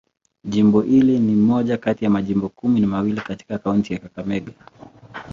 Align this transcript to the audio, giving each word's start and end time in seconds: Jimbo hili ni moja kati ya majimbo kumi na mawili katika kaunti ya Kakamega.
Jimbo 0.43 0.81
hili 0.81 1.19
ni 1.19 1.35
moja 1.35 1.77
kati 1.77 2.03
ya 2.05 2.09
majimbo 2.11 2.49
kumi 2.49 2.79
na 2.79 2.87
mawili 2.87 3.21
katika 3.21 3.57
kaunti 3.57 3.93
ya 3.93 3.99
Kakamega. 3.99 4.51